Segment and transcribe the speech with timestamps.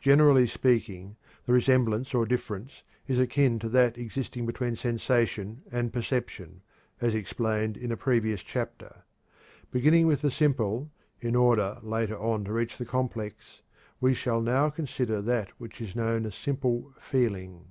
[0.00, 1.14] Generally speaking,
[1.46, 6.62] the resemblance or difference is akin to that existing between sensation and perception,
[7.00, 9.04] as explained in a previous chapter.
[9.70, 13.62] Beginning with the simple, in order later on to reach the complex,
[14.00, 17.66] we shall now consider that which is known as simple "feeling."